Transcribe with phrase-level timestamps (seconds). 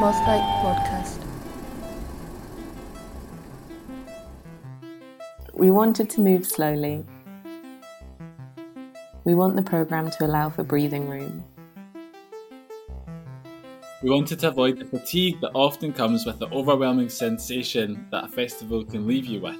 [0.00, 1.18] Mothlight podcast.
[5.52, 7.04] We wanted to move slowly.
[9.24, 11.44] We want the programme to allow for breathing room.
[14.02, 18.28] We wanted to avoid the fatigue that often comes with the overwhelming sensation that a
[18.28, 19.58] festival can leave you with.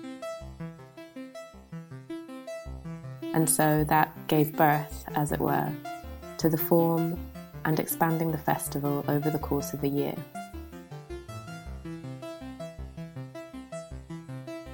[3.34, 5.70] And so that gave birth, as it were,
[6.38, 7.18] to the form
[7.64, 10.14] and expanding the festival over the course of a year.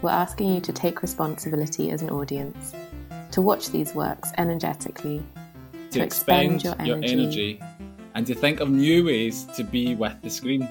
[0.07, 2.73] We're asking you to take responsibility as an audience,
[3.33, 5.21] to watch these works energetically,
[5.91, 7.61] to, expend, your, energy, your energy,
[8.15, 10.69] and to think of new ways to be with the screen.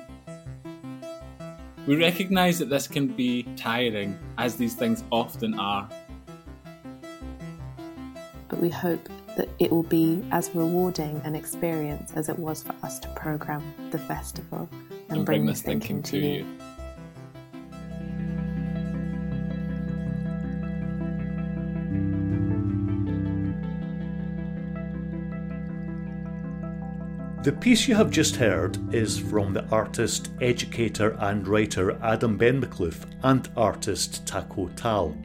[1.86, 5.90] We recognise that this can be tiring, as these things often are.
[8.48, 12.74] But we hope that it will be as rewarding an experience as it was for
[12.84, 13.62] us to program
[13.92, 16.46] the festival and, and bring, bring this thinking, thinking to you.
[16.46, 16.75] you.
[27.46, 33.06] The piece you have just heard is from the artist, educator, and writer Adam Benmakhlouf
[33.22, 35.16] and artist Taqi Taal,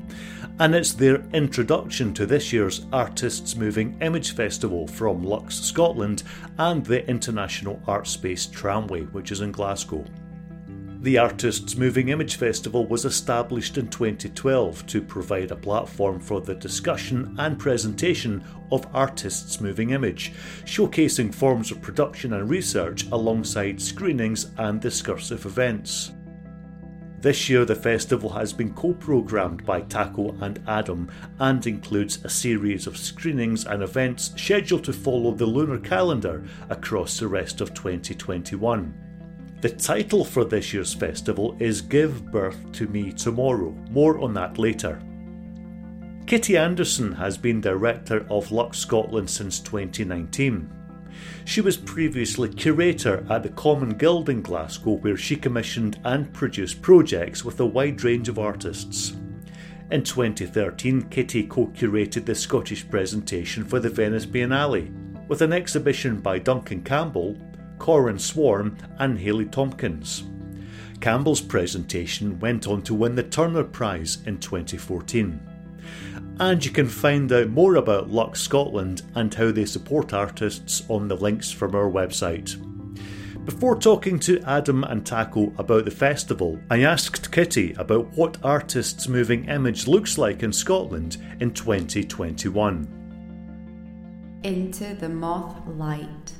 [0.58, 6.22] and it's their introduction to this year's Artists Moving Image Festival from Lux, Scotland,
[6.58, 10.04] and the International Art Space Tramway, which is in Glasgow.
[11.02, 16.54] The Artists Moving Image Festival was established in 2012 to provide a platform for the
[16.54, 20.34] discussion and presentation of artists' moving image,
[20.66, 26.12] showcasing forms of production and research alongside screenings and discursive events.
[27.18, 32.28] This year, the festival has been co programmed by Taqi and Adam and includes a
[32.28, 37.72] series of screenings and events scheduled to follow the lunar calendar across the rest of
[37.72, 39.09] 2021.
[39.60, 43.76] The title for this year's festival is Give Birth to Me Tomorrow.
[43.90, 45.02] More on that later.
[46.26, 50.72] Kitty Anderson has been director of Lux Scotland since 2019.
[51.44, 56.80] She was previously curator at the Common Guild in Glasgow, where she commissioned and produced
[56.80, 59.14] projects with a wide range of artists.
[59.90, 66.18] In 2013, Kitty co curated the Scottish presentation for the Venice Biennale, with an exhibition
[66.18, 67.36] by Duncan Campbell
[67.80, 70.22] Corin Sworn, and Hayley Tompkins.
[71.00, 75.40] Campbell's presentation went on to win the Turner Prize in 2014.
[76.38, 81.08] And you can find out more about Lux Scotland and how they support artists on
[81.08, 82.54] the links from our website.
[83.46, 89.08] Before talking to Adam and Taqi about the festival, I asked Kitty about what Artists
[89.08, 94.40] Moving Image looks like in Scotland in 2021.
[94.44, 96.34] Into the Moth Light.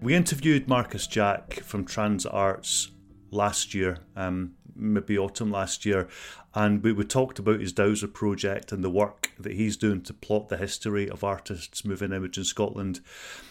[0.00, 2.92] We interviewed Marcus Jack from Trans Arts
[3.32, 6.06] last year, um, maybe autumn last year,
[6.54, 10.14] and we, we talked about his Dowser project and the work that he's doing to
[10.14, 13.00] plot the history of artists moving image in Scotland.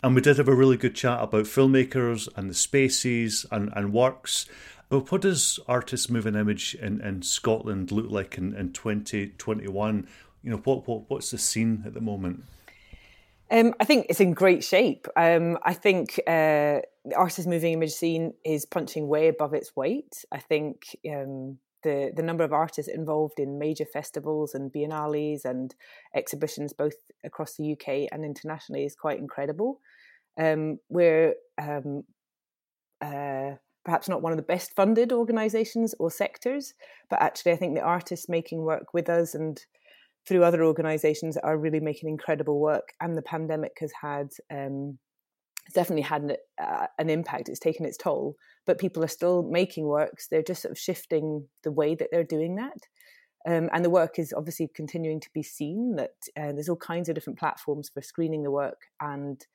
[0.02, 3.91] And we did have a really good chat about filmmakers and the spaces and, and
[3.91, 4.46] works.
[4.88, 10.07] But what does artists moving image in, in Scotland look like in, in 2021?
[10.44, 12.46] You know, what, what what's the scene at the moment?
[13.50, 15.08] Um, I think it's in great shape.
[15.16, 20.25] Um, I think uh, the artist moving image scene is punching way above its weight.
[20.31, 25.74] I think um, the the number of artists involved in major festivals and biennales and
[26.13, 29.80] exhibitions, both across the UK and internationally, is quite incredible.
[30.38, 32.03] Um, we're um,
[33.02, 33.52] uh,
[33.86, 36.74] perhaps not one of the best funded organisations or sectors,
[37.09, 39.66] but actually, I think the artists making work with us and
[40.28, 42.94] through other organisations are really making incredible work.
[43.00, 45.00] And the pandemic has had um,
[45.74, 47.50] definitely had an, uh, an, impact.
[47.50, 48.36] It's taken its toll,
[48.66, 50.28] but people are still making works.
[50.28, 52.78] They're just sort of shifting the way that they're doing that.
[53.48, 55.96] Um, and the work is obviously continuing to be seen.
[55.96, 59.46] That uh, there's all kinds of different platforms for screening the work and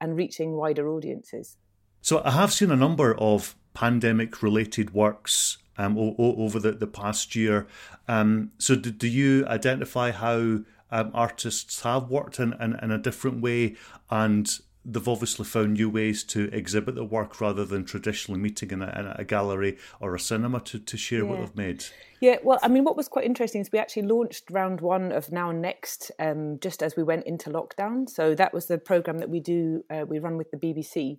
[0.00, 1.56] and reaching wider audiences.
[2.00, 6.86] So I have seen a number of pandemic related works um, o- over the, the
[6.86, 7.66] past year.
[8.06, 10.60] Um, so, do, do you identify how
[10.90, 13.76] um, artists have worked in, in, in, a different way
[14.10, 18.82] and they've obviously found new ways to exhibit their work rather than traditionally meeting in
[18.82, 21.24] a, in a gallery or a cinema to, to share yeah.
[21.24, 21.84] what they've made?
[22.20, 25.32] Yeah, well, I mean, what was quite interesting is we actually launched round one of
[25.32, 28.08] Now Next um, just as we went into lockdown.
[28.08, 31.18] So that was the program that we do, uh, we run with the BBC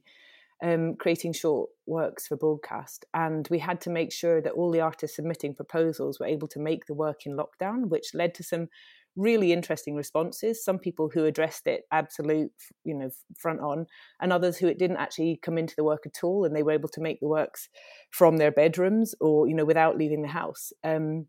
[0.62, 3.06] um, creating short works for broadcast.
[3.14, 6.60] And we had to make sure that all the artists submitting proposals were able to
[6.60, 8.68] make the work in lockdown, which led to some
[9.16, 10.64] really interesting responses.
[10.64, 12.52] Some people who addressed it absolute,
[12.84, 13.88] you know, front on,
[14.22, 16.72] and others who it didn't actually come into the work at all, and they were
[16.72, 17.68] able to make the works
[18.10, 20.72] from their bedrooms or you know without leaving the house.
[20.84, 21.28] Um,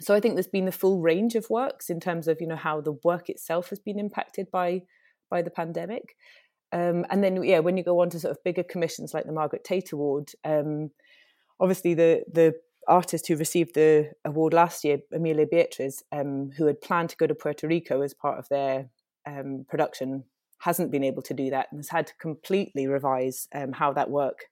[0.00, 2.56] so I think there's been a full range of works in terms of you know
[2.56, 4.82] how the work itself has been impacted by
[5.30, 6.16] by the pandemic.
[6.72, 9.32] Um, and then yeah, when you go on to sort of bigger commissions like the
[9.32, 10.90] Margaret Tait Award, um,
[11.58, 12.54] obviously the the
[12.88, 17.26] artist who received the award last year, Emilia Beatriz, um, who had planned to go
[17.26, 18.90] to Puerto Rico as part of their
[19.26, 20.24] um, production,
[20.58, 24.10] hasn't been able to do that and has had to completely revise um, how that
[24.10, 24.46] work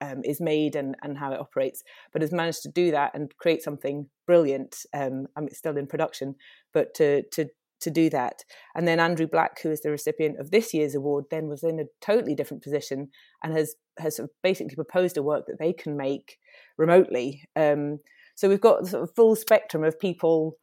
[0.00, 1.82] um, is made and, and how it operates,
[2.12, 4.84] but has managed to do that and create something brilliant.
[4.92, 6.34] Um, I mean, it's still in production,
[6.72, 7.48] but to to
[7.80, 8.44] to do that.
[8.74, 11.80] And then Andrew Black, who is the recipient of this year's award, then was in
[11.80, 13.08] a totally different position
[13.42, 16.38] and has has sort of basically proposed a work that they can make
[16.76, 17.42] remotely.
[17.54, 17.98] Um,
[18.34, 20.58] so we've got sort of full spectrum of people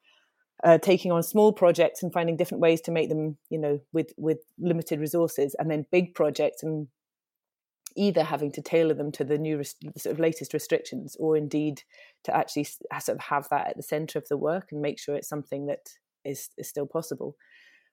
[0.64, 4.14] uh, taking on small projects and finding different ways to make them, you know, with
[4.18, 6.88] with limited resources, and then big projects and
[7.96, 11.84] either having to tailor them to the new sort of latest restrictions or indeed
[12.24, 15.16] to actually sort of have that at the center of the work and make sure
[15.16, 15.90] it's something that
[16.26, 17.36] is, is still possible.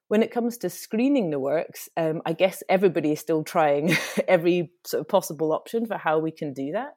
[0.08, 3.96] When it comes to screening the works um, i guess everybody is still trying
[4.28, 6.94] every sort of possible option for how we can do that.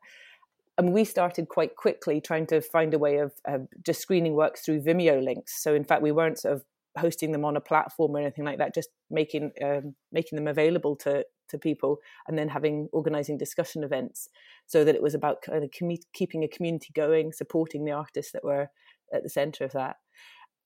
[0.80, 4.62] And we started quite quickly trying to find a way of uh, just screening works
[4.62, 5.62] through vimeo links.
[5.62, 6.64] So in fact we weren't sort of
[6.98, 10.96] hosting them on a platform or anything like that just making um, making them available
[10.96, 11.98] to to people
[12.28, 14.30] and then having organizing discussion events
[14.66, 18.32] so that it was about kind of com- keeping a community going supporting the artists
[18.32, 18.68] that were
[19.14, 19.98] at the center of that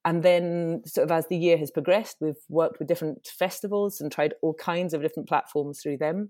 [0.07, 4.11] and then sort of as the year has progressed we've worked with different festivals and
[4.11, 6.29] tried all kinds of different platforms through them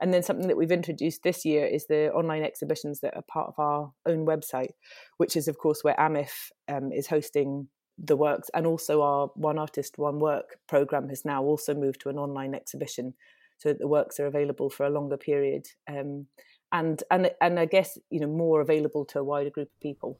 [0.00, 3.48] and then something that we've introduced this year is the online exhibitions that are part
[3.48, 4.72] of our own website
[5.18, 9.58] which is of course where amif um, is hosting the works and also our one
[9.58, 13.14] artist one work program has now also moved to an online exhibition
[13.58, 16.26] so that the works are available for a longer period um,
[16.72, 20.18] and and and I guess you know more available to a wider group of people.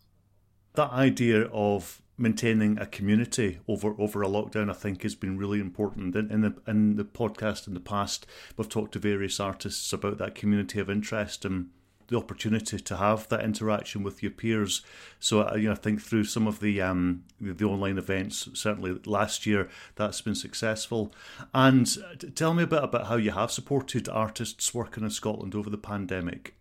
[0.74, 5.60] That idea of maintaining a community over over a lockdown, I think, has been really
[5.60, 6.14] important.
[6.14, 8.26] In, in the in the podcast in the past,
[8.56, 11.70] we've talked to various artists about that community of interest and
[12.08, 14.82] the opportunity to have that interaction with your peers.
[15.18, 19.00] So uh, you know, I think through some of the um, the online events, certainly
[19.06, 21.12] last year, that's been successful.
[21.54, 21.88] And
[22.34, 25.78] tell me a bit about how you have supported artists working in Scotland over the
[25.78, 26.54] pandemic.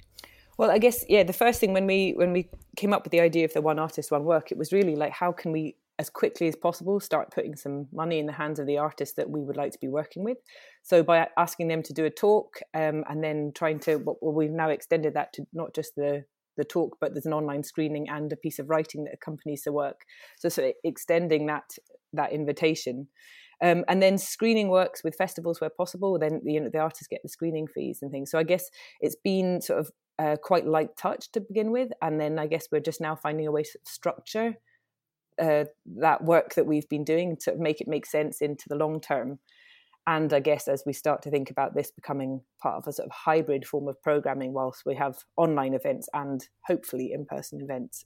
[0.58, 1.24] Well, I guess yeah.
[1.24, 3.80] The first thing when we when we came up with the idea of the one
[3.80, 7.32] artist, one work, it was really like how can we as quickly as possible start
[7.32, 9.88] putting some money in the hands of the artists that we would like to be
[9.88, 10.38] working with.
[10.82, 14.50] So by asking them to do a talk um, and then trying to, well, we've
[14.50, 16.26] now extended that to not just the
[16.58, 19.72] the talk, but there's an online screening and a piece of writing that accompanies the
[19.72, 20.02] work.
[20.38, 21.64] So, so extending that
[22.14, 23.08] that invitation.
[23.64, 26.18] Um, and then screening works with festivals where possible.
[26.18, 28.32] Then you know, the artists get the screening fees and things.
[28.32, 28.70] So I guess
[29.00, 32.68] it's been sort of uh, quite light touch to begin with, and then I guess
[32.72, 34.56] we're just now finding a way to structure
[35.40, 35.66] uh,
[35.98, 39.40] that work that we've been doing to make it make sense into the long term.
[40.08, 43.08] And I guess as we start to think about this becoming part of a sort
[43.08, 48.06] of hybrid form of programming, whilst we have online events and hopefully in person events.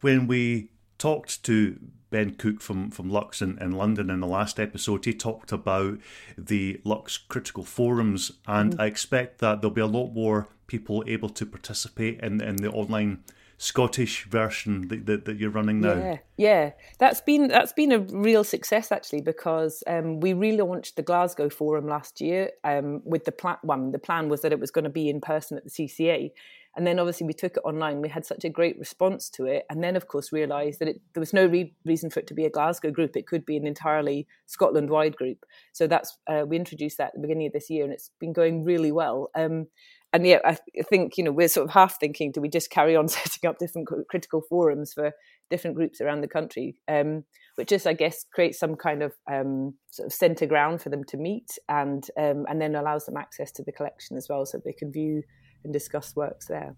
[0.00, 1.78] When we talked to
[2.10, 5.98] Ben Cook from, from Lux in, in London in the last episode, he talked about
[6.36, 8.80] the Lux Critical Forums, and mm-hmm.
[8.80, 12.70] I expect that there'll be a lot more people able to participate in, in the
[12.70, 13.24] online
[13.60, 15.94] Scottish version that, that, that, you're running now.
[15.94, 16.70] Yeah, yeah,
[17.00, 21.88] that's been that's been a real success actually because um, we relaunched the Glasgow Forum
[21.88, 23.56] last year um, with the plan.
[23.62, 26.30] One, the plan was that it was going to be in person at the CCA,
[26.76, 28.00] and then obviously we took it online.
[28.00, 31.00] We had such a great response to it, and then of course realised that it,
[31.14, 33.16] there was no re- reason for it to be a Glasgow group.
[33.16, 35.44] It could be an entirely Scotland-wide group.
[35.72, 38.32] So that's uh, we introduced that at the beginning of this year, and it's been
[38.32, 39.30] going really well.
[39.34, 39.66] Um,
[40.12, 40.56] and yeah, I
[40.88, 43.58] think you know we're sort of half thinking: do we just carry on setting up
[43.58, 45.12] different critical forums for
[45.50, 47.24] different groups around the country, um,
[47.56, 51.04] which just I guess creates some kind of um, sort of centre ground for them
[51.04, 54.60] to meet, and um, and then allows them access to the collection as well, so
[54.64, 55.22] they can view
[55.64, 56.74] and discuss works there.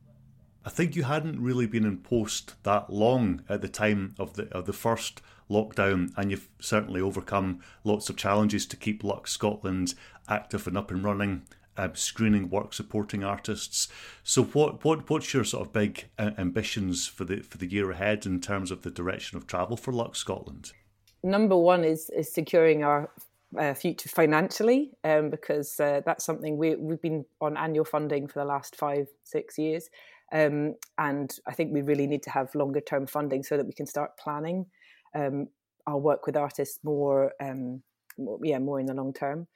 [0.64, 4.48] I think you hadn't really been in post that long at the time of the
[4.48, 9.94] of the first lockdown, and you've certainly overcome lots of challenges to keep Lux Scotland
[10.28, 11.42] active and up and running
[11.76, 13.88] uh, screening work, supporting artists.
[14.22, 17.90] So, what what what's your sort of big uh, ambitions for the for the year
[17.90, 20.72] ahead in terms of the direction of travel for Lux Scotland?
[21.22, 23.10] Number one is is securing our
[23.58, 28.38] uh, future financially, um, because uh, that's something we we've been on annual funding for
[28.38, 29.88] the last five six years,
[30.32, 33.72] um, and I think we really need to have longer term funding so that we
[33.72, 34.66] can start planning.
[35.14, 35.48] Um,
[35.86, 37.82] I'll work with artists more, um,
[38.18, 39.48] more yeah, more in the long term.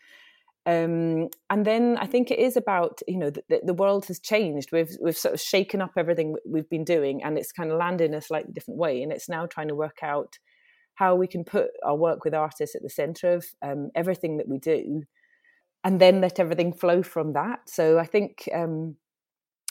[0.66, 4.72] Um, and then I think it is about you know the, the, world has changed.
[4.72, 8.06] We've we've sort of shaken up everything we've been doing, and it's kind of landed
[8.06, 9.02] in a slightly different way.
[9.02, 10.38] And it's now trying to work out
[10.94, 14.48] how we can put our work with artists at the center of um, everything that
[14.48, 15.02] we do,
[15.82, 17.68] and then let everything flow from that.
[17.68, 18.96] So I think um,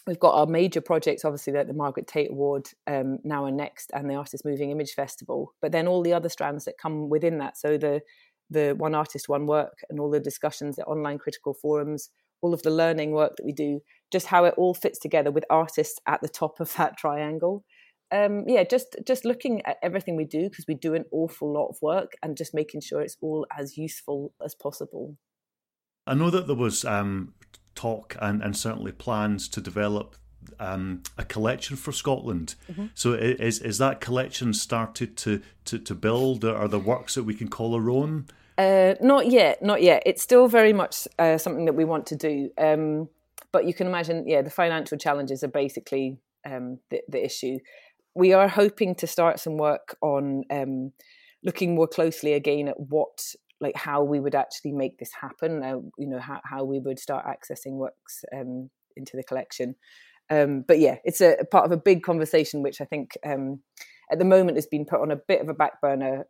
[0.06, 3.90] we've got our major projects, obviously, like the Margaret Tait Award um, now and next,
[3.96, 5.56] and the Artist Moving Image Festival.
[5.60, 7.58] But then all the other strands that come within that.
[7.58, 8.02] So the
[8.50, 12.10] the one artist, one work, and all the discussions, the online critical forums,
[12.42, 13.80] all of the learning work that we do,
[14.12, 17.64] just how it all fits together with artists at the top of that triangle.
[18.12, 21.70] Um, yeah, just just looking at everything we do because we do an awful lot
[21.70, 25.18] of work and just making sure it's all as useful as possible.
[26.06, 27.34] I know that there was um,
[27.74, 30.16] talk and, and certainly plans to develop
[30.60, 32.56] um, a collection for Scotland.
[32.72, 32.88] Mm-hmm.
[32.94, 36.46] So is is that collection started to, to, to build?
[36.46, 38.28] Are the works that we can call our own?
[38.58, 40.04] Uh, not yet, not yet.
[40.06, 42.52] It's still very much uh, something that we want to do.
[42.58, 43.10] Um,
[43.52, 47.60] but you can imagine, yeah, the financial challenges are basically um, the, the, issue.
[48.16, 50.92] We are hoping to start some work on um,
[51.44, 53.24] looking more closely again at what,
[53.60, 55.64] like, how we would actually make this happen.
[55.64, 59.76] Uh, you know, how, how we would start accessing works um, into the collection.
[60.34, 63.60] Um, but yeah, it's a, a, part of a big conversation, which I think um,
[64.12, 66.26] at the moment has been put on a bit of a back burner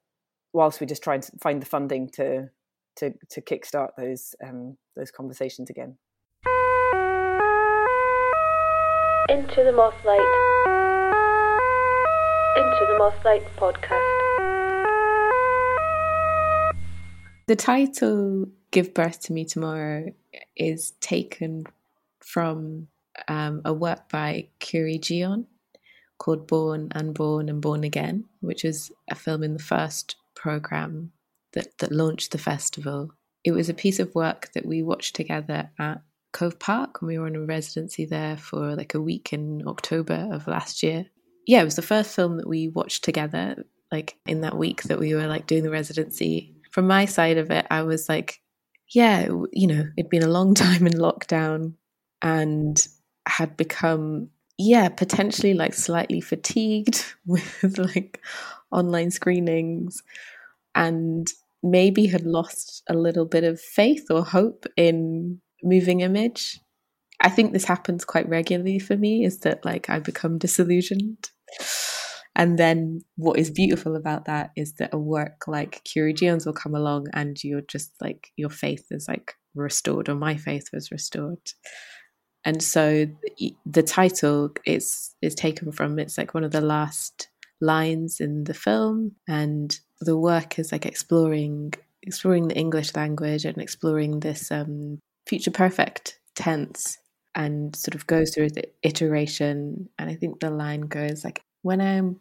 [0.51, 2.50] whilst we just try and find the funding to
[2.98, 5.98] to to kickstart those um, those conversations again.
[9.29, 10.19] Into the Mothlight.
[12.57, 14.10] Into the Mothlight podcast.
[17.48, 20.13] The title "Give Birth to Me Tomorrow"
[20.57, 21.63] is taken
[22.19, 22.89] from
[23.27, 25.46] um, a work by Kiri Jion
[26.17, 31.12] called Born, Unborn, and Born Again, which is a film in the first program
[31.53, 33.12] that, that launched the festival.
[33.43, 36.01] It was a piece of work that we watched together at
[36.32, 40.29] Cove Park and we were on a residency there for like a week in October
[40.32, 41.05] of last year.
[41.46, 45.00] Yeah, it was the first film that we watched together, like in that week that
[45.00, 46.55] we were like doing the residency.
[46.72, 48.41] From my side of it, I was like,
[48.89, 51.74] yeah, you know, it'd been a long time in lockdown
[52.22, 52.82] and
[53.27, 58.22] had become yeah potentially like slightly fatigued with like
[58.72, 60.03] online screenings
[60.75, 61.27] and
[61.63, 66.60] maybe had lost a little bit of faith or hope in moving image.
[67.22, 71.30] I think this happens quite regularly for me is that like i become disillusioned.
[72.36, 76.53] And then what is beautiful about that is that a work like Kiri Jion's will
[76.53, 80.92] come along and you're just like your faith is like restored or my faith was
[80.92, 81.38] restored
[82.45, 83.07] and so
[83.65, 87.29] the title is is taken from it's like one of the last
[87.62, 89.13] lines in the film.
[89.27, 91.73] And the work is like exploring
[92.05, 96.97] exploring the english language and exploring this um, future perfect tense
[97.33, 99.89] and sort of goes through the iteration.
[99.97, 102.19] And i think the line goes like when i'm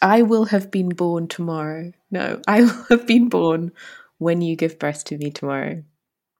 [0.00, 1.92] i will have been born tomorrow.
[2.10, 3.72] No i will have been born
[4.16, 5.82] when you give birth to me tomorrow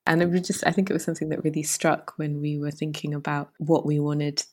[0.06, 2.70] and it was just, I think it was something that really struck when we were
[2.70, 4.44] thinking about what we wanted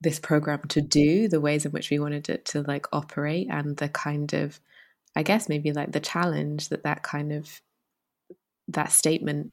[0.00, 3.76] this program to do, the ways in which we wanted it to like operate, and
[3.76, 4.58] the kind of,
[5.14, 7.60] I guess, maybe like the challenge that that kind of,
[8.68, 9.50] that statement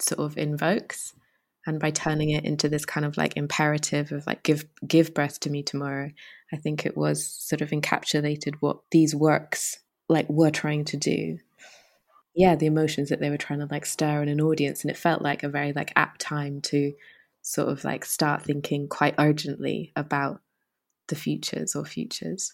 [0.00, 1.14] sort of invokes.
[1.68, 5.40] And by turning it into this kind of like imperative of like give give birth
[5.40, 6.10] to me tomorrow,
[6.52, 9.78] I think it was sort of encapsulated what these works
[10.08, 11.38] like were trying to do
[12.36, 14.96] yeah the emotions that they were trying to like stir in an audience and it
[14.96, 16.92] felt like a very like apt time to
[17.46, 20.40] sort of like start thinking quite urgently about
[21.06, 22.52] the futures or futures.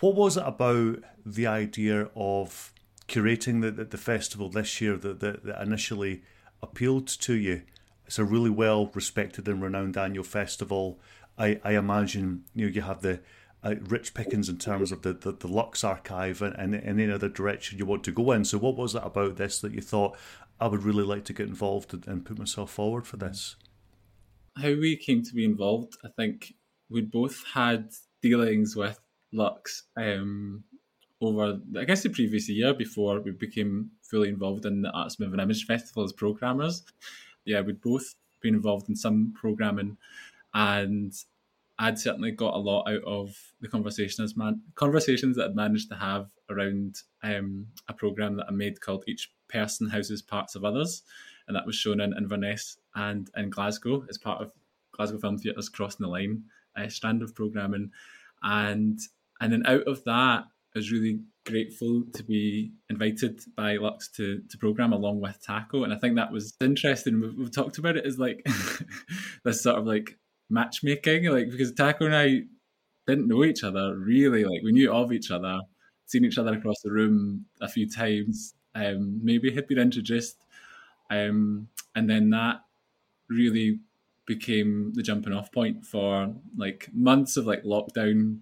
[0.00, 2.72] What was it about the idea of
[3.06, 6.22] curating the, the, the festival this year that, that, that initially
[6.60, 7.62] appealed to you?
[8.06, 10.98] It's a really well respected and renowned annual festival.
[11.38, 13.20] I, I imagine you know you have the
[13.62, 17.12] uh, rich pickings in terms of the, the, the Lux archive and, and, and any
[17.12, 18.44] other direction you want to go in.
[18.44, 20.16] So, what was it about this that you thought
[20.60, 23.56] I would really like to get involved and put myself forward for this?
[24.56, 26.54] How we came to be involved, I think
[26.90, 27.90] we both had
[28.22, 28.98] dealings with
[29.32, 30.64] Lux um,
[31.20, 35.40] over, I guess, the previous year before we became fully involved in the Arts Moving
[35.40, 36.84] Image Festival as programmers.
[37.44, 39.96] Yeah, we'd both been involved in some programming
[40.54, 41.12] and
[41.78, 45.96] I'd certainly got a lot out of the conversations man conversations that I'd managed to
[45.96, 51.02] have around um, a program that I made called "Each Person Houses Parts of Others,"
[51.46, 54.52] and that was shown in Inverness and in Glasgow as part of
[54.92, 56.42] Glasgow Film Theatre's Crossing the Line
[56.76, 57.90] uh, strand of programming,
[58.42, 58.98] and
[59.40, 60.44] and then out of that
[60.74, 65.84] I was really grateful to be invited by Lux to to program along with Taqi,
[65.84, 67.20] and I think that was interesting.
[67.20, 68.44] We've, we've talked about it as like
[69.44, 70.18] this sort of like
[70.50, 72.42] matchmaking, like because Taqi and I
[73.06, 75.60] didn't know each other really, like we knew of each other,
[76.06, 80.44] seen each other across the room a few times, um, maybe had been introduced,
[81.10, 82.62] um, and then that
[83.28, 83.80] really
[84.26, 88.40] became the jumping off point for like months of like lockdown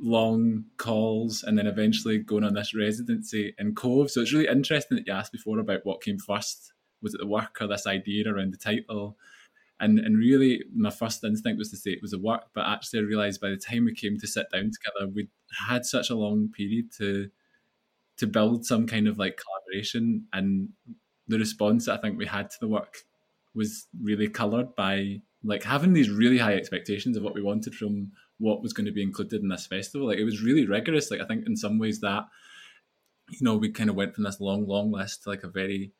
[0.00, 4.10] long calls and then eventually going on this residency in Cove.
[4.10, 6.72] So it's really interesting that you asked before about what came first.
[7.00, 9.16] Was it the work or this idea around the title?
[9.84, 13.00] And and really my first instinct was to say it was a work, but actually
[13.00, 15.28] I realised by the time we came to sit down together, we
[15.68, 17.28] had such a long period to
[18.16, 20.68] to build some kind of like collaboration and
[21.26, 22.98] the response I think we had to the work
[23.54, 28.12] was really coloured by like having these really high expectations of what we wanted from
[28.38, 30.08] what was going to be included in this festival.
[30.08, 31.10] Like it was really rigorous.
[31.10, 32.24] Like I think in some ways that
[33.30, 35.92] you know we kind of went from this long, long list to like a very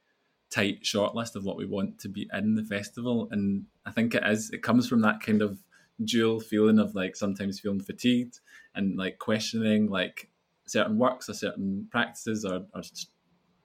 [0.50, 3.28] tight shortlist of what we want to be in the festival.
[3.30, 4.50] And I think it is.
[4.50, 5.58] It comes from that kind of
[6.02, 8.40] dual feeling of like sometimes feeling fatigued
[8.74, 10.28] and like questioning like
[10.66, 12.82] certain works or certain practices or, or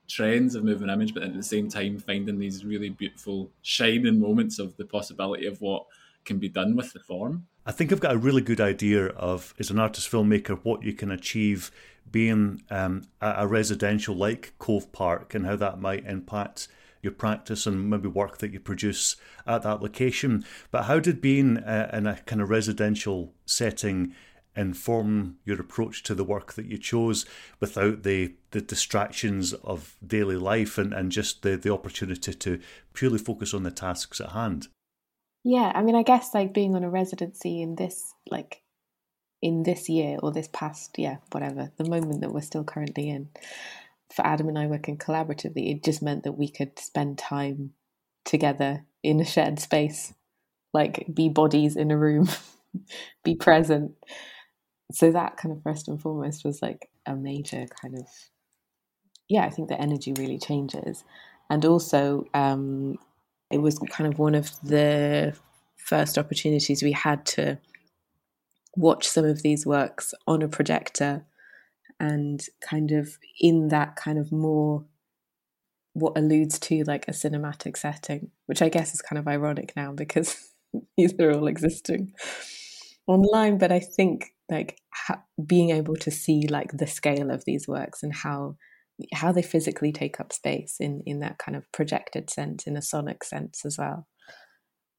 [0.07, 4.59] trends of moving image, but at the same time finding these really beautiful shining moments
[4.59, 5.86] of the possibility of what
[6.25, 7.47] can be done with the form.
[7.65, 10.93] I think I've got a really good idea of, as an artist filmmaker, what you
[10.93, 11.71] can achieve
[12.11, 16.67] being um, a residential like Cove Park and how that might impact
[17.01, 20.43] your practice and maybe work that you produce at that location.
[20.71, 24.13] But how did being uh, in a kind of residential setting
[24.55, 27.25] inform your approach to the work that you chose
[27.59, 32.59] without the the distractions of daily life and, and just the, the opportunity to
[32.93, 34.67] purely focus on the tasks at hand?
[35.43, 38.62] Yeah, I mean, I guess like being on a residency in this, like,
[39.41, 43.29] in this year or this past, yeah, whatever, the moment that we're still currently in,
[44.15, 47.74] for Adam and I working collaboratively, it just meant that we could spend time
[48.25, 50.13] together in a shared space,
[50.74, 52.29] like be bodies in a room,
[53.24, 53.94] be present.
[54.92, 58.07] So that kind of first and foremost was like a major kind of,
[59.27, 61.03] yeah, I think the energy really changes.
[61.50, 62.98] And also, um,
[63.51, 65.35] it was kind of one of the
[65.77, 67.57] first opportunities we had to
[68.75, 71.25] watch some of these works on a projector
[72.00, 74.85] and kind of in that kind of more
[75.94, 79.92] what alludes to like a cinematic setting, which I guess is kind of ironic now
[79.92, 80.50] because
[80.98, 82.14] these are all existing
[83.07, 83.57] online.
[83.57, 88.03] But I think like ha- being able to see like the scale of these works
[88.03, 88.55] and how
[89.14, 92.81] how they physically take up space in in that kind of projected sense in a
[92.81, 94.07] sonic sense as well.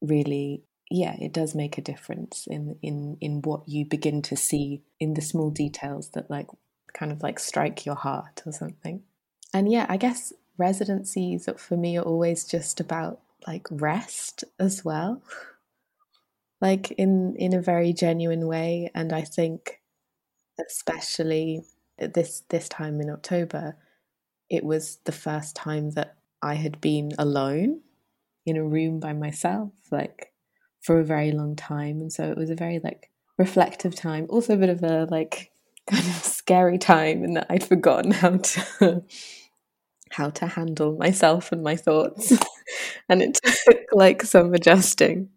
[0.01, 4.83] Really yeah it does make a difference in in in what you begin to see
[4.99, 6.47] in the small details that like
[6.93, 9.03] kind of like strike your heart or something.
[9.53, 15.21] And yeah i guess residencies for me are always just about like rest as well.
[16.59, 19.81] Like in in a very genuine way and i think
[20.63, 21.63] especially
[21.97, 23.75] this this time in october
[24.51, 27.79] it was the first time that I had been alone
[28.45, 30.33] in a room by myself, like
[30.81, 32.01] for a very long time.
[32.01, 35.51] And so it was a very like reflective time, also a bit of a like
[35.89, 39.03] kind of scary time in that I'd forgotten how to
[40.11, 42.33] how to handle myself and my thoughts.
[43.09, 45.29] and it took like some adjusting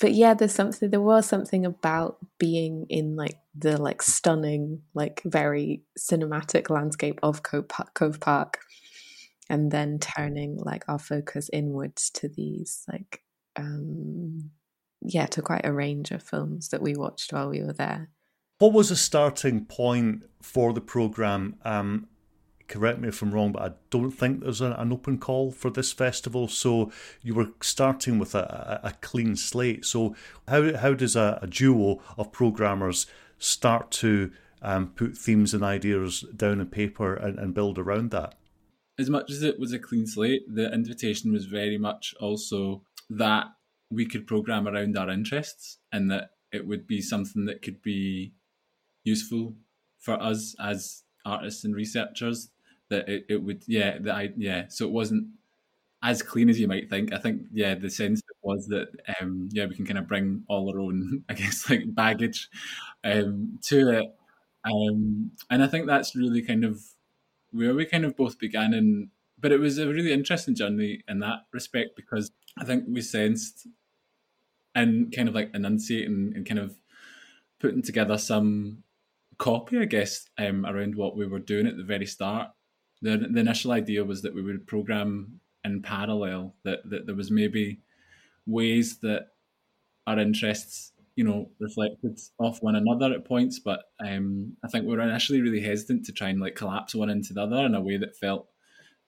[0.00, 0.90] but yeah, there's something.
[0.90, 7.42] There was something about being in like the like stunning, like very cinematic landscape of
[7.42, 8.58] Cove Park,
[9.48, 13.22] and then turning like our focus inwards to these like,
[13.56, 14.50] um
[15.02, 18.10] yeah, to quite a range of films that we watched while we were there.
[18.58, 21.56] What was the starting point for the program?
[21.64, 22.08] Um,
[22.70, 25.70] correct me if I'm wrong, but I don't think there's a, an open call for
[25.70, 26.48] this festival.
[26.48, 29.84] So you were starting with a, a, clean slate.
[29.84, 30.14] So
[30.48, 33.06] how how does a, a duo of programmers
[33.38, 34.30] start to
[34.62, 38.36] um, put themes and ideas down on paper and, and build around that?
[38.98, 43.46] As much as it was a clean slate, the invitation was very much also that
[43.90, 48.32] we could program around our interests and that it would be something that could be
[49.02, 49.56] useful
[49.98, 52.50] for us as artists and researchers
[52.90, 55.28] that it, it would yeah that I yeah so it wasn't
[56.02, 57.12] as clean as you might think.
[57.12, 58.88] I think yeah the sense was that
[59.20, 62.48] um yeah we can kind of bring all our own I guess like baggage
[63.04, 64.06] um to it
[64.64, 66.80] um and I think that's really kind of
[67.52, 71.20] where we kind of both began and but it was a really interesting journey in
[71.20, 73.66] that respect because I think we sensed
[74.74, 76.76] and kind of like enunciating and kind of
[77.60, 78.82] putting together some
[79.38, 82.50] copy, I guess, um, around what we were doing at the very start.
[83.02, 87.30] The, the initial idea was that we would program in parallel, that, that there was
[87.30, 87.80] maybe
[88.46, 89.28] ways that
[90.06, 93.58] our interests, you know, reflected off one another at points.
[93.58, 97.10] But um, I think we were initially really hesitant to try and like collapse one
[97.10, 98.48] into the other in a way that felt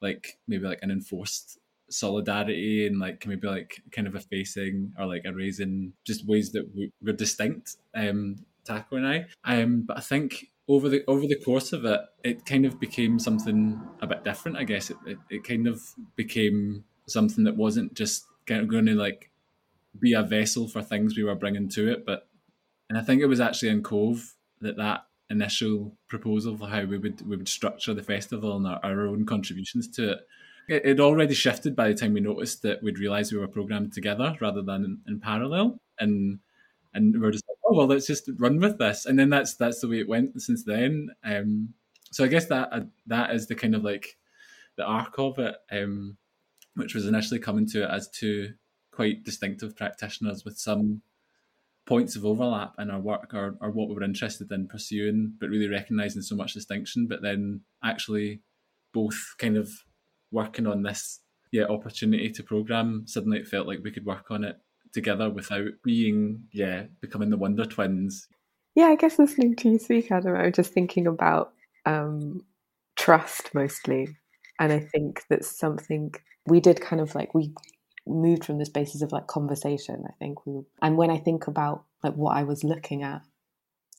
[0.01, 1.59] like maybe like an enforced
[1.91, 6.91] solidarity and like maybe like kind of effacing or like erasing just ways that we,
[7.03, 11.73] were distinct um Taqi and I um but I think over the over the course
[11.73, 14.91] of it it kind of became something a bit different I guess.
[14.91, 15.81] It, it, it kind of
[16.17, 19.31] became something that wasn't just kind of going to like
[19.99, 22.29] be a vessel for things we were bringing to it but
[22.89, 26.99] and I think it was actually in Cove that that initial proposal for how we
[26.99, 30.27] would we would structure the festival and our, our own contributions to it
[30.69, 33.93] it had already shifted by the time we noticed that we'd realised we were programmed
[33.93, 36.39] together rather than in, in, parallel, and
[36.95, 39.55] and we are just like, oh well, let's just run with this, and then that's
[39.57, 41.11] that's the way it went since then.
[41.25, 41.75] Um,
[42.11, 44.17] so I guess that uh, that is the kind of like
[44.77, 46.17] the arc of it, um,
[46.75, 48.53] which was initially coming to it as two
[48.93, 51.03] quite distinctive practitioners with some
[51.87, 55.49] points of overlap in our work or, or what we were interested in pursuing, but
[55.49, 58.41] really recognizing so much distinction, but then actually
[58.93, 59.71] both kind of
[60.31, 64.45] working on this yeah opportunity to program, suddenly it felt like we could work on
[64.45, 64.57] it
[64.93, 68.29] together without being yeah becoming the Wonder Twins.
[68.75, 71.53] Yeah, I guess listening to you speak, Adam, I was just thinking about
[71.85, 72.41] um,
[72.97, 74.09] trust mostly,
[74.59, 76.15] and I think that's something
[76.47, 77.53] we did kind of like we
[78.07, 80.05] moved from this basis of like conversation.
[80.09, 83.23] I think we and when I think about like what I was looking at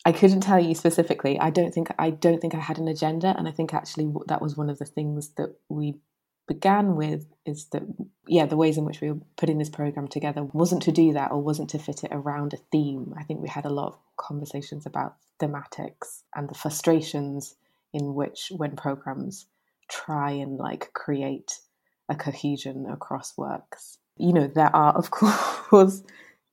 [0.06, 1.40] I couldn't tell you specifically.
[1.40, 4.42] I don't think I don't think I had an agenda, and I think actually that
[4.42, 5.96] was one of the things that we
[6.48, 7.84] began with is that
[8.28, 11.32] yeah the ways in which we were putting this program together wasn't to do that
[11.32, 13.14] or wasn't to fit it around a theme.
[13.18, 17.56] I think we had a lot of conversations about thematics and the frustrations
[17.94, 19.48] in which when programs
[19.90, 21.60] try and like create
[22.10, 23.98] a cohesion across works.
[24.18, 26.04] You know there are of course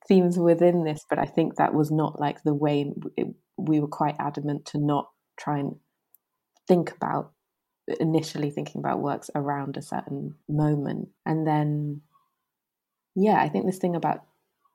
[0.08, 3.86] themes within this but i think that was not like the way it, we were
[3.86, 5.76] quite adamant to not try and
[6.66, 7.32] think about
[7.98, 11.08] initially thinking about works around a certain moment.
[11.26, 12.02] And then,
[13.14, 14.24] yeah, I think this thing about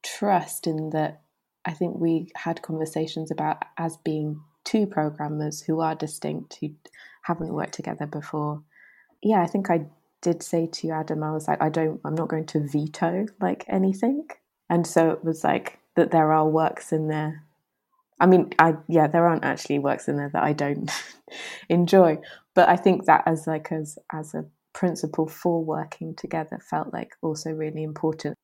[0.04, 1.22] trust in that
[1.66, 6.70] I think we had conversations about as being two programmers who are distinct, who
[7.24, 8.64] haven't worked together before.
[9.24, 9.86] Yeah, I think I
[10.22, 13.64] did say to Adam, I was like, I don't, I'm not going to veto like
[13.68, 14.28] anything.
[14.70, 17.45] And so it was like that there are works in there.
[18.20, 20.90] I mean, I, yeah, there aren't actually works in there that I don't
[21.70, 22.20] enjoy,
[22.54, 27.16] but I think that as like as as a principle for working together felt like
[27.22, 28.36] also really important.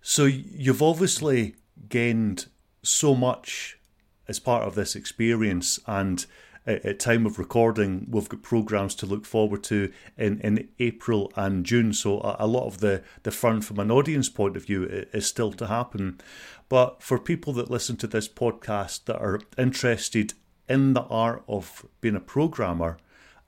[0.00, 1.56] So you've obviously
[1.88, 2.46] gained
[2.82, 3.78] so much
[4.26, 6.24] as part of this experience and
[6.68, 11.64] at time of recording, we've got programs to look forward to in, in April and
[11.64, 11.92] June.
[11.92, 15.26] So a, a lot of the, the fun from an audience point of view is
[15.26, 16.20] still to happen.
[16.68, 20.34] But for people that listen to this podcast that are interested
[20.68, 22.98] in the art of being a programmer,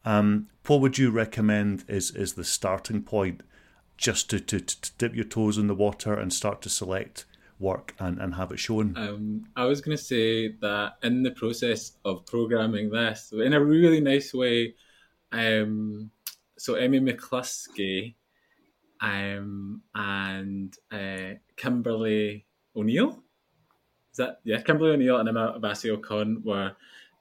[0.05, 3.43] um, what would you recommend is is the starting point
[3.99, 7.27] just to, to, to dip your toes in the water and start to select
[7.61, 8.97] work and, and have it shown?
[8.97, 13.63] Um, I was going to say that in the process of programming this, in a
[13.63, 14.75] really nice way,
[15.31, 16.11] um,
[16.59, 18.15] so Emmy McCluskey
[19.01, 23.23] um, and uh, Kimberly O'Neill,
[24.11, 26.73] is that, yeah, Kimberly O'Neill and Emma Basio Khan were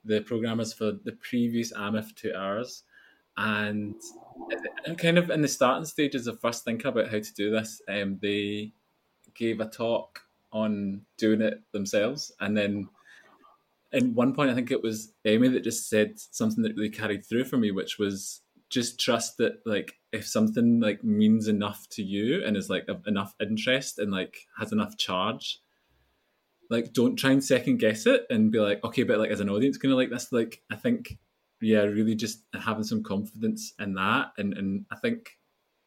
[0.05, 2.83] the programmers for the previous AMIF two hours.
[3.37, 3.95] And
[4.97, 8.17] kind of in the starting stages of first thinking about how to do this, um,
[8.21, 8.73] they
[9.33, 12.31] gave a talk on doing it themselves.
[12.39, 12.89] And then
[13.91, 17.25] in one point, I think it was Amy that just said something that really carried
[17.25, 22.03] through for me, which was just trust that like if something like means enough to
[22.03, 25.59] you and is like enough interest and like has enough charge
[26.69, 29.49] like don't try and second guess it and be like okay but like as an
[29.49, 31.17] audience gonna like this like i think
[31.61, 35.37] yeah really just having some confidence in that and and i think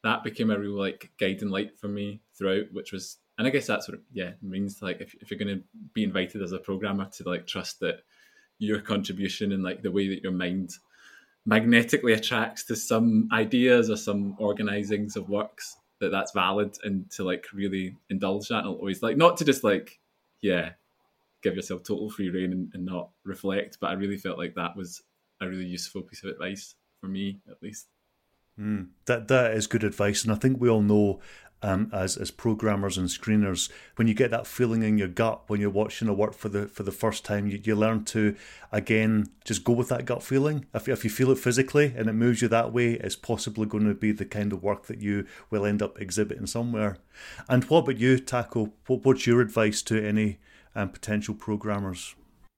[0.03, 3.67] that became a real like guiding light for me throughout which was and i guess
[3.67, 7.07] that's what yeah means like if, if you're going to be invited as a programmer
[7.07, 8.03] to like trust that
[8.59, 10.71] your contribution and like the way that your mind
[11.45, 17.25] magnetically attracts to some ideas or some organizings of works that that's valid and to
[17.25, 19.99] like really indulge that and always like not to just like
[20.43, 20.71] yeah,
[21.43, 23.79] give yourself total free reign and, and not reflect.
[23.81, 25.03] But I really felt like that was
[25.41, 27.87] a really useful piece of advice for me, at least.
[28.61, 31.21] Mm, that that is good advice, and I think we all know
[31.62, 35.61] um, as as programmers and screeners, when you get that feeling in your gut when
[35.61, 38.35] you're watching a work for the for the first time, you, you learn to
[38.70, 40.66] again just go with that gut feeling.
[40.75, 43.87] If if you feel it physically and it moves you that way, it's possibly going
[43.87, 46.98] to be the kind of work that you will end up exhibiting somewhere.
[47.48, 48.72] And what about you, Taqi?
[48.87, 50.38] What, what's your advice to any
[50.75, 52.14] um, potential programmers?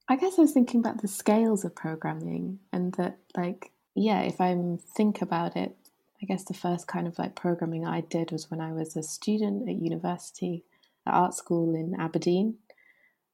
[0.07, 4.39] I guess I was thinking about the scales of programming and that, like, yeah, if
[4.39, 4.55] I
[4.95, 5.75] think about it,
[6.21, 9.03] I guess the first kind of like programming I did was when I was a
[9.03, 10.63] student at university
[11.05, 12.55] at art school in Aberdeen,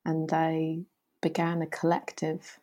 [0.03, 0.79] and I
[1.21, 2.59] began a collective,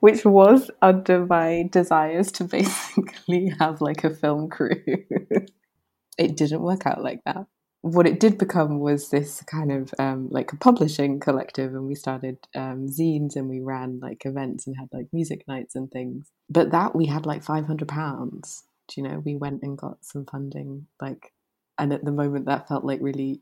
[0.00, 4.82] which was under my desires to basically have like a film crew.
[6.18, 7.46] it didn't work out like that.
[7.80, 11.94] What it did become was this kind of um, like a publishing collective, and we
[11.94, 16.30] started um, zines and we ran like events and had like music nights and things.
[16.48, 17.88] But that we had like five hundred
[18.88, 21.32] pounds you know we went and got some funding like
[21.78, 23.40] and at the moment that felt like really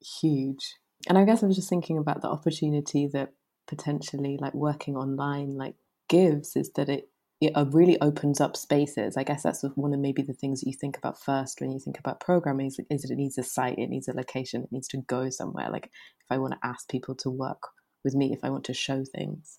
[0.00, 0.74] huge.
[1.08, 3.32] And i guess i was just thinking about the opportunity that
[3.66, 5.76] potentially like working online like
[6.08, 7.08] gives is that it
[7.40, 9.16] it uh, really opens up spaces.
[9.16, 11.78] I guess that's one of maybe the things that you think about first when you
[11.78, 14.88] think about programming is, is it needs a site it needs a location it needs
[14.88, 15.70] to go somewhere.
[15.70, 17.62] Like if i want to ask people to work
[18.04, 19.58] with me if i want to show things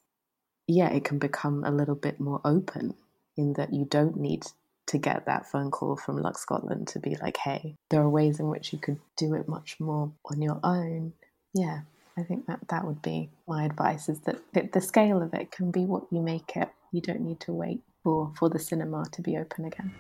[0.67, 2.93] yeah it can become a little bit more open
[3.38, 4.43] in that you don't need
[4.91, 8.41] to get that phone call from Lux Scotland to be like, hey, there are ways
[8.41, 11.13] in which you could do it much more on your own.
[11.54, 11.82] Yeah,
[12.17, 14.41] I think that that would be my advice is that
[14.73, 16.67] the scale of it can be what you make it.
[16.91, 19.93] You don't need to wait for, for the cinema to be open again.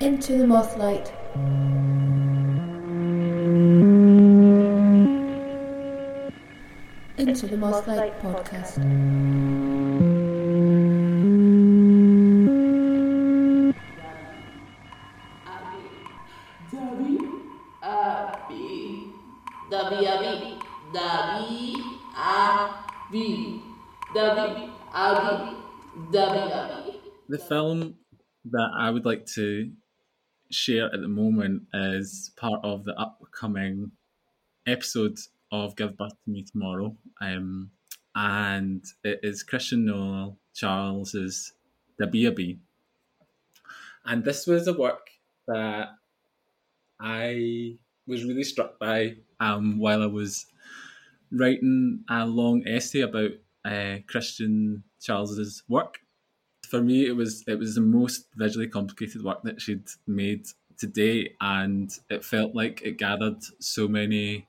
[0.00, 1.12] Into the Mothlight.
[7.28, 8.76] Into the Mothlight podcast.
[27.26, 27.94] The film
[28.44, 29.72] that I would like to
[30.50, 33.90] share at the moment is part of the upcoming
[34.66, 35.18] episode
[35.50, 36.96] of Give Birth to Me Tomorrow.
[37.20, 37.70] Um,
[38.14, 41.52] and it is Christian Noelle Charles's
[42.00, 42.58] Dabiabi.
[44.04, 45.08] And this was a work
[45.48, 45.88] that
[47.00, 47.76] I
[48.06, 50.46] was really struck by um, while I was
[51.30, 53.30] writing a long essay about
[53.64, 55.98] uh, Christian Charles's work.
[56.68, 60.46] For me, it was it was the most visually complicated work that she'd made
[60.78, 64.48] to date, and it felt like it gathered so many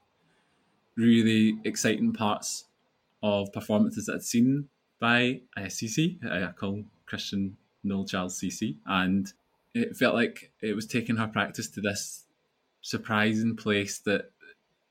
[0.98, 2.66] really exciting parts
[3.22, 6.18] of performances that I'd seen by CC.
[6.26, 9.32] I call Christian Noelle Charles CC, and
[9.74, 12.26] it felt like it was taking her practice to this
[12.82, 14.32] surprising place that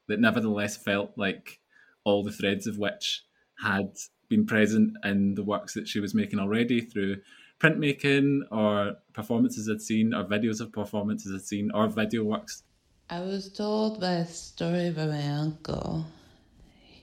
[0.08, 1.60] that nevertheless felt like
[2.04, 3.24] all the threads of which
[3.58, 3.96] had
[4.28, 7.16] been present in the works that she was making already through
[7.60, 12.64] printmaking or performances I'd seen or videos of performances I'd seen or video works
[13.10, 16.06] I was told by a story by my uncle.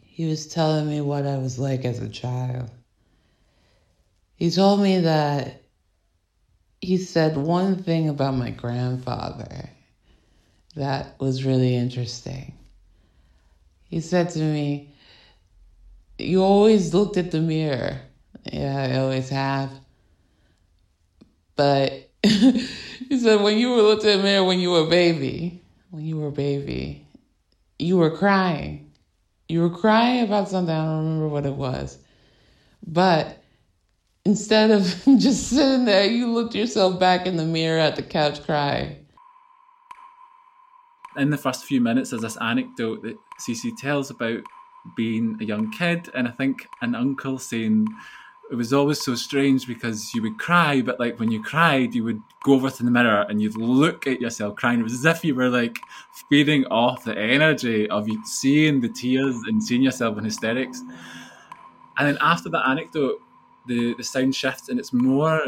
[0.03, 2.71] He was telling me what I was like as a child.
[4.35, 5.61] He told me that
[6.81, 9.69] he said one thing about my grandfather
[10.75, 12.55] that was really interesting.
[13.87, 14.95] He said to me,
[16.17, 18.01] You always looked at the mirror.
[18.51, 19.69] Yeah, I always have.
[21.55, 25.60] But he said, When you were looking at the mirror when you were a baby,
[25.91, 27.05] when you were a baby,
[27.77, 28.91] you were crying.
[29.49, 31.97] You were crying about something, I don't remember what it was.
[32.87, 33.43] But
[34.25, 34.83] instead of
[35.17, 39.05] just sitting there, you looked yourself back in the mirror at the couch crying.
[41.17, 44.41] In the first few minutes, there's this anecdote that Cece tells about
[44.95, 47.85] being a young kid, and I think an uncle saying,
[48.51, 52.03] it was always so strange because you would cry, but like when you cried, you
[52.03, 54.81] would go over to the mirror and you'd look at yourself crying.
[54.81, 55.79] It was as if you were like
[56.29, 60.81] feeding off the energy of you seeing the tears and seeing yourself in hysterics.
[61.97, 63.21] And then after that anecdote,
[63.67, 65.39] the, the sound shifts and it's more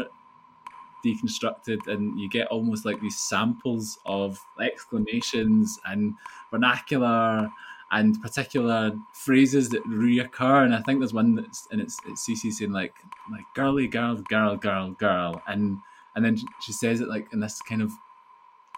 [1.04, 6.14] deconstructed and you get almost like these samples of exclamations and
[6.50, 7.50] vernacular
[7.94, 10.64] and particular phrases that reoccur.
[10.64, 12.94] And I think there's one that's and it's it's Cece saying like
[13.30, 15.78] like girly girl girl girl girl and
[16.16, 17.90] and then she says it like in this kind of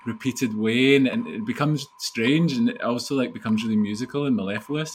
[0.06, 4.36] repeated way and, and it becomes strange and it also like becomes really musical and
[4.36, 4.94] mellifluous.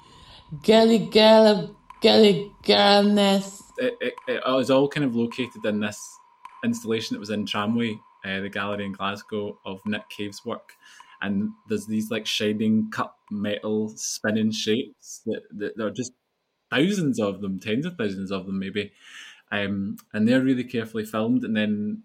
[0.64, 3.64] Girly girl on this.
[3.78, 6.18] It, it, it was all kind of located in this
[6.64, 10.76] installation that was in Tramway, uh, the gallery in Glasgow of Nick Cave's work.
[11.22, 16.14] And there's these like shining cut metal spinning shapes that, that there are just
[16.70, 18.92] thousands of them, tens of thousands of them maybe.
[19.52, 22.04] Um, and they're really carefully filmed and then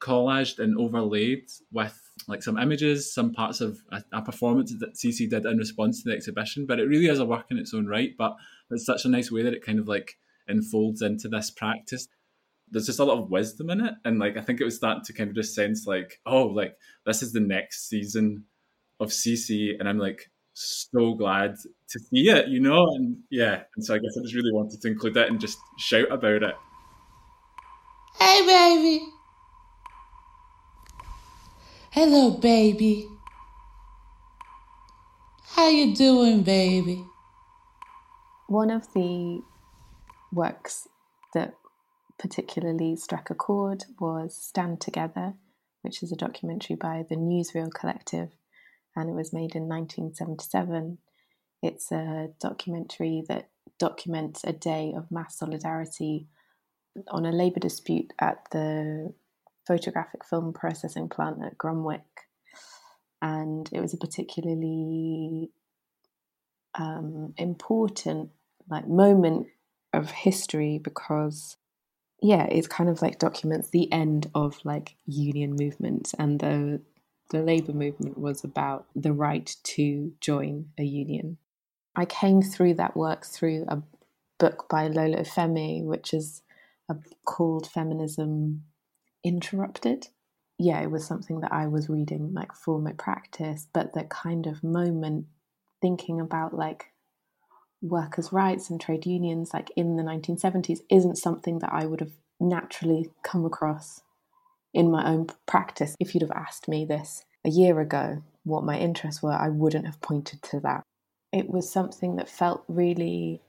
[0.00, 5.28] collaged and overlaid with like some images, some parts of a, a, performance that CC
[5.28, 6.66] did in response to the exhibition.
[6.66, 8.10] But it really is a work in its own right.
[8.18, 8.34] But
[8.70, 10.16] it's such a nice way that it kind of like
[10.48, 12.08] enfolds into this practice.
[12.70, 15.02] There's just a lot of wisdom in it, and like I think it was starting
[15.04, 18.44] to kind of just sense like, oh, like this is the next season
[19.00, 21.56] of CC, and I'm like so glad
[21.88, 24.80] to see it, you know, and yeah, and so I guess I just really wanted
[24.82, 26.54] to include it and just shout about it.
[28.18, 29.06] Hey, baby.
[31.92, 33.08] Hello, baby.
[35.48, 37.04] How you doing, baby?
[38.46, 39.42] One of the
[40.32, 40.86] works
[41.34, 41.54] that
[42.18, 45.34] particularly struck a chord was Stand Together,
[45.82, 48.30] which is a documentary by the Newsreel Collective,
[48.96, 50.98] and it was made in 1977.
[51.62, 53.48] It's a documentary that
[53.78, 56.26] documents a day of mass solidarity
[57.08, 59.12] on a labour dispute at the
[59.66, 62.02] photographic film processing plant at Grunwick.
[63.22, 65.50] And it was a particularly
[66.74, 68.30] um, important
[68.68, 69.48] like moment
[69.92, 71.56] of history because
[72.22, 76.80] yeah it kind of like documents the end of like union movements and the
[77.30, 81.38] the labor movement was about the right to join a union.
[81.96, 83.82] I came through that work through a
[84.38, 86.42] book by Lola Olufemi which is
[87.24, 88.64] called feminism
[89.22, 90.08] interrupted.
[90.58, 94.46] Yeah it was something that i was reading like for my practice but that kind
[94.46, 95.26] of moment
[95.80, 96.92] thinking about like
[97.82, 102.12] workers' rights and trade unions, like in the 1970s, isn't something that I would have
[102.38, 104.02] naturally come across
[104.72, 105.96] in my own practice.
[106.00, 109.86] If you'd have asked me this a year ago, what my interests were, I wouldn't
[109.86, 110.82] have pointed to that.
[111.32, 113.40] It was something that felt really,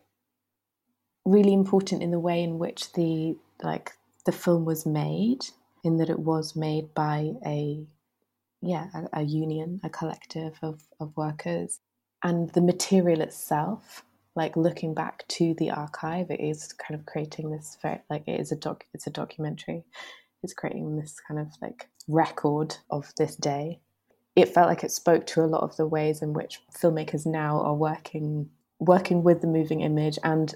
[1.25, 3.93] really important in the way in which the like
[4.25, 5.45] the film was made,
[5.83, 7.85] in that it was made by a
[8.61, 11.79] yeah a, a union, a collective of, of workers,
[12.23, 14.03] and the material itself
[14.35, 18.39] like looking back to the archive, it is kind of creating this very like it
[18.39, 19.83] is a doc it's a documentary.
[20.43, 23.79] It's creating this kind of like record of this day.
[24.35, 27.61] It felt like it spoke to a lot of the ways in which filmmakers now
[27.61, 28.49] are working
[28.79, 30.55] working with the moving image and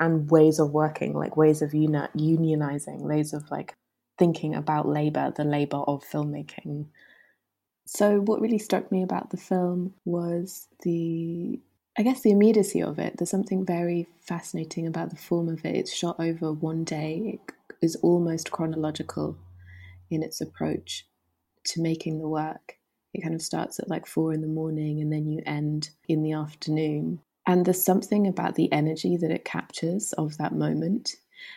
[0.00, 3.76] and ways of working, like ways of uni- unionizing, ways of like
[4.16, 6.86] thinking about labor, the labor of filmmaking.
[7.84, 11.60] So, what really struck me about the film was the
[11.98, 15.74] I guess the immediacy of it, there's something very fascinating about the form of it.
[15.74, 19.36] It's shot over one day, it is almost chronological
[20.10, 21.06] in its approach
[21.64, 22.74] to making the work.
[23.14, 26.22] It kind of starts at like four in the morning and then you end in
[26.22, 27.20] the afternoon.
[27.46, 31.16] And there's something about the energy that it captures of that moment.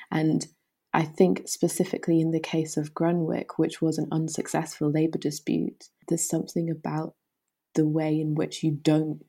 [0.10, 0.48] And
[0.94, 6.28] I think specifically in the case of Grunwick, which was an unsuccessful labour dispute, there's
[6.28, 7.16] something about
[7.76, 9.24] the way in which you don't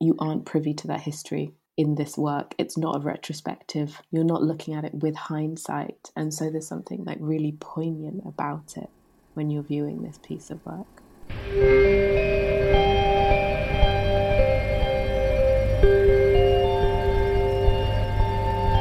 [0.00, 2.54] you aren't privy to that history in this work.
[2.58, 4.00] It's not a retrospective.
[4.10, 6.10] You're not looking at it with hindsight.
[6.16, 8.90] And so there's something like really poignant about it
[9.34, 10.86] when you're viewing this piece of work.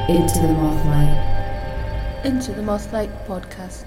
[0.09, 2.25] Into the Mothlight.
[2.25, 3.85] Into the Mothlight podcast.